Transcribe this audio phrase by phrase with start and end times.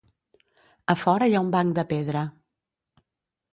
[0.93, 2.25] A fora hi ha un banc de pedra.